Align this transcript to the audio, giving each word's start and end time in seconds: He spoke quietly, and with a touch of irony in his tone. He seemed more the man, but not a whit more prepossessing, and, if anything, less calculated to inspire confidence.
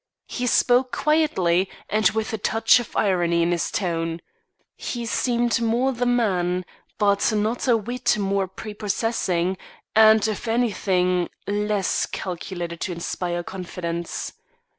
He 0.25 0.47
spoke 0.47 0.91
quietly, 0.91 1.69
and 1.87 2.09
with 2.09 2.33
a 2.33 2.39
touch 2.39 2.79
of 2.79 2.95
irony 2.97 3.43
in 3.43 3.51
his 3.51 3.69
tone. 3.69 4.19
He 4.75 5.05
seemed 5.05 5.61
more 5.61 5.91
the 5.93 6.07
man, 6.07 6.65
but 6.97 7.31
not 7.31 7.67
a 7.67 7.77
whit 7.77 8.17
more 8.17 8.47
prepossessing, 8.47 9.57
and, 9.95 10.27
if 10.27 10.47
anything, 10.47 11.29
less 11.45 12.07
calculated 12.07 12.79
to 12.81 12.91
inspire 12.93 13.43
confidence. 13.43 14.33